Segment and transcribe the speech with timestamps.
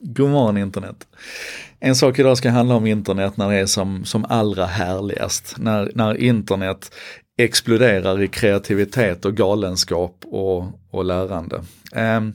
[0.00, 1.06] God morgon internet.
[1.80, 5.54] En sak idag ska handla om internet när det är som, som allra härligast.
[5.58, 6.94] När, när internet
[7.38, 11.62] exploderar i kreativitet och galenskap och, och lärande.
[11.92, 12.32] Um,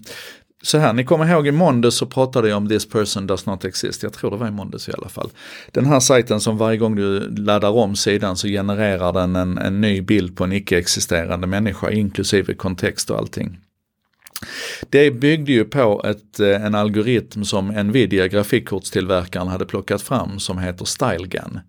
[0.62, 3.65] så här, ni kommer ihåg i måndags så pratade jag om this person does not
[3.65, 4.03] exist.
[4.03, 5.29] Jag tror det var i måndags i alla fall.
[5.71, 9.81] Den här sajten som varje gång du laddar om sidan så genererar den en, en
[9.81, 13.57] ny bild på en icke-existerande människa inklusive kontext och allting.
[14.90, 20.58] Det byggde ju på ett, eh, en algoritm som Nvidia, grafikkortstillverkaren, hade plockat fram som
[20.58, 21.60] heter StyleGAN.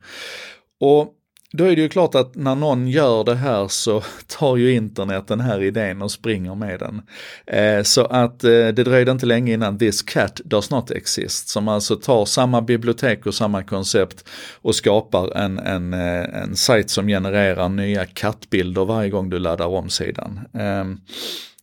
[0.80, 1.14] Och
[1.56, 5.26] då är det ju klart att när någon gör det här så tar ju internet
[5.26, 7.02] den här idén och springer med den.
[7.46, 11.68] Eh, så att eh, det dröjde inte länge innan This Cat Does Not Exist, som
[11.68, 14.28] alltså tar samma bibliotek och samma koncept
[14.62, 19.66] och skapar en, en, eh, en sajt som genererar nya kattbilder varje gång du laddar
[19.66, 20.40] om sidan.
[20.54, 21.00] Ehm,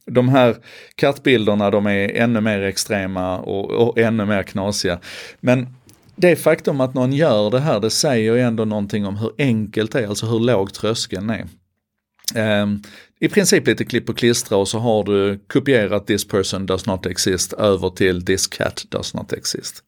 [0.06, 0.56] de här
[0.96, 5.00] kattbilderna de är ännu mer extrema och, och ännu mer knasiga.
[5.40, 5.68] Men
[6.16, 9.92] det faktum att någon gör det här, det säger ju ändå någonting om hur enkelt
[9.92, 11.48] det är, alltså hur låg tröskeln är.
[12.36, 12.84] Um,
[13.20, 17.06] I princip lite klipp och klistra och så har du kopierat this person does not
[17.06, 19.84] exist över till this cat does not exist.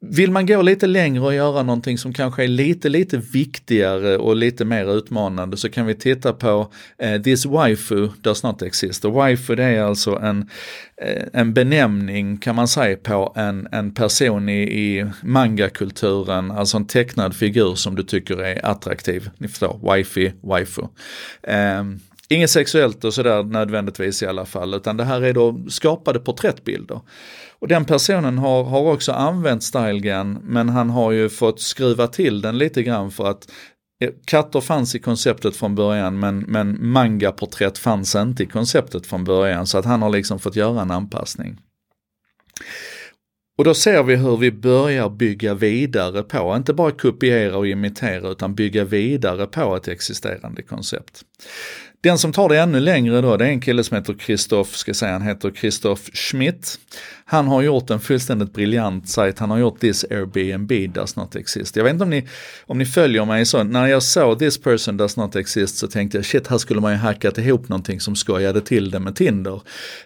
[0.00, 4.36] Vill man gå lite längre och göra någonting som kanske är lite, lite viktigare och
[4.36, 9.04] lite mer utmanande så kan vi titta på eh, This Waifu Does Not Exist.
[9.04, 10.48] Och waifu det är alltså en,
[11.02, 16.86] eh, en benämning kan man säga på en, en person i, i mangakulturen, alltså en
[16.86, 19.30] tecknad figur som du tycker är attraktiv.
[19.38, 20.82] Ni förstår, wifi, waifu.
[21.42, 21.84] Eh,
[22.32, 27.00] Inget sexuellt och sådär nödvändigtvis i alla fall, utan det här är då skapade porträttbilder.
[27.58, 32.40] Och den personen har, har också använt StyleGAN, men han har ju fått skruva till
[32.40, 33.50] den lite grann för att
[34.04, 39.24] eh, Katter fanns i konceptet från början men, men mangaporträtt fanns inte i konceptet från
[39.24, 41.58] början så att han har liksom fått göra en anpassning.
[43.60, 48.28] Och då ser vi hur vi börjar bygga vidare på, inte bara kopiera och imitera
[48.28, 51.24] utan bygga vidare på ett existerande koncept.
[52.02, 54.94] Den som tar det ännu längre då, det är en kille som heter Christoph, ska
[54.94, 56.78] säga, han heter Christoph Schmidt.
[57.24, 61.76] Han har gjort en fullständigt briljant sajt, han har gjort This Airbnb does not exist.
[61.76, 62.28] Jag vet inte om ni,
[62.66, 66.18] om ni följer mig så, när jag såg This person does not exist så tänkte
[66.18, 69.60] jag shit, här skulle man ju hackat ihop någonting som skojade till det med Tinder.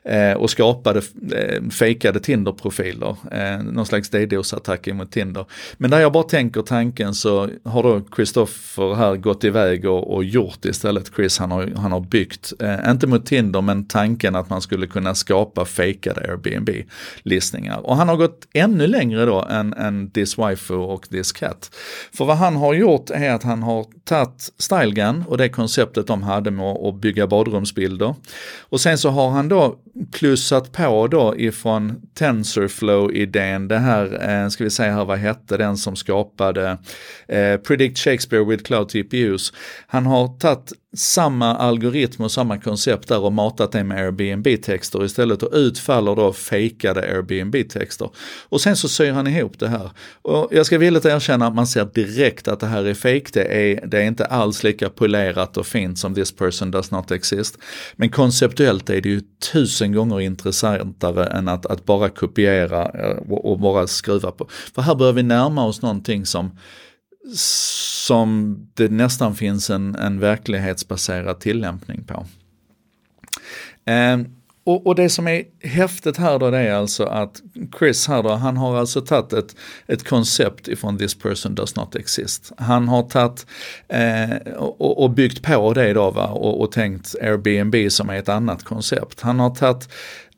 [0.04, 5.44] Eh, och skapade eh, fejkade Tinder-profiler, eh, Eh, någon slags DDoS-attack mot Tinder.
[5.76, 10.24] Men där jag bara tänker tanken så har då Christopher här gått iväg och, och
[10.24, 14.50] gjort istället, Chris han har han har byggt, eh, inte mot Tinder men tanken att
[14.50, 17.86] man skulle kunna skapa fejkade Airbnb-listningar.
[17.86, 21.70] Och han har gått ännu längre då än, än This Waifu och This Cat.
[22.12, 26.22] För vad han har gjort är att han har tagit StyleGun och det konceptet de
[26.22, 28.14] hade med att bygga badrumsbilder.
[28.60, 29.78] Och sen så har han då
[30.12, 33.68] plussat på då ifrån TensorFlow i idén.
[33.68, 36.78] det här, eh, ska vi säga här, vad hette den som skapade
[37.28, 39.52] eh, Predict Shakespeare with Cloud TPUs.
[39.86, 45.42] Han har tagit samma algoritm och samma koncept där och matat det med Airbnb-texter istället
[45.42, 48.10] och utfaller då fejkade Airbnb-texter.
[48.48, 49.90] Och sen så syr han ihop det här.
[50.22, 53.32] Och jag ska villigt erkänna att man ser direkt att det här är fejk.
[53.32, 57.10] Det är, det är inte alls lika polerat och fint som this person does not
[57.10, 57.58] exist.
[57.96, 59.20] Men konceptuellt är det ju
[59.52, 64.46] tusen gånger intressantare än att, att bara kopiera eh, och, och bara skruva på.
[64.74, 66.58] För här börjar vi närma oss någonting som
[68.06, 72.26] som det nästan finns en, en verklighetsbaserad tillämpning på.
[73.90, 74.18] Eh,
[74.66, 77.42] och, och, det som är häftigt här då det är alltså att
[77.78, 81.94] Chris här då, han har alltså tagit ett, ett koncept ifrån this person does not
[81.94, 82.52] exist.
[82.58, 83.46] Han har tagit
[83.88, 88.28] eh, och, och, byggt på det då va och, och tänkt Airbnb som är ett
[88.28, 89.20] annat koncept.
[89.20, 89.88] Han har tagit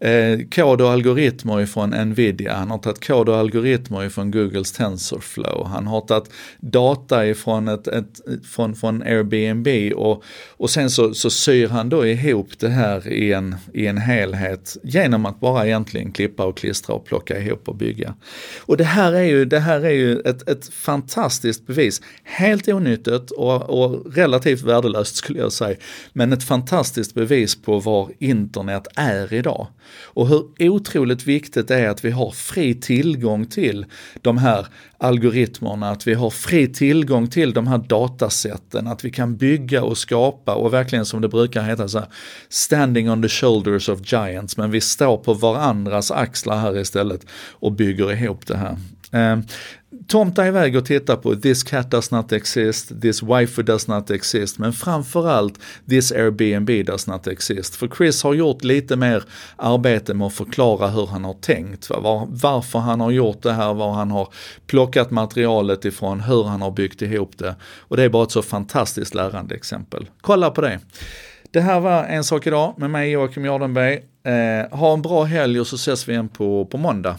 [0.00, 5.66] eh, kod och algoritmer ifrån Nvidia, han har tagit kod och algoritmer ifrån Googles TensorFlow,
[5.66, 6.30] han har tagit
[6.60, 12.06] data ifrån ett, ett, från, från Airbnb och, och sen så, så syr han då
[12.06, 16.94] ihop det här i en, i en helhet genom att bara egentligen klippa och klistra
[16.94, 18.14] och plocka ihop och bygga.
[18.60, 23.31] Och det här är ju, det här är ju ett, ett fantastiskt bevis, helt onyttigt
[23.31, 25.76] och, och relativt värdelöst skulle jag säga,
[26.12, 29.66] men ett fantastiskt bevis på var internet är idag.
[29.88, 33.87] Och hur otroligt viktigt det är att vi har fri tillgång till
[34.23, 34.67] de här
[34.99, 39.99] algoritmerna, att vi har fri tillgång till de här datasätten, att vi kan bygga och
[39.99, 42.09] skapa och verkligen som det brukar heta så här,
[42.49, 47.73] standing on the shoulders of giants, men vi står på varandras axlar här istället och
[47.73, 48.77] bygger ihop det här.
[49.12, 49.38] Eh,
[50.08, 54.58] tomta iväg och titta på This cat does not exist, This wife does not exist,
[54.58, 55.58] men framförallt
[55.88, 57.76] This Airbnb does not exist.
[57.76, 59.23] För Chris har gjort lite mer
[59.56, 63.75] arbete med att förklara hur han har tänkt, var, varför han har gjort det här,
[63.75, 64.29] var han har
[64.67, 67.55] plockat materialet ifrån, hur han har byggt ihop det.
[67.79, 70.06] Och det är bara ett så fantastiskt lärande exempel.
[70.20, 70.81] Kolla på det.
[71.50, 73.94] Det här var En sak idag med mig Joakim Jardenberg.
[74.25, 77.17] Eh, ha en bra helg och så ses vi igen på, på måndag.